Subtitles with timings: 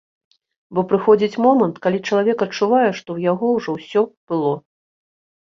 [0.77, 4.01] Бо прыходзіць момант, калі чалавек адчувае, што ў яго ўжо ўсё
[4.33, 4.53] было.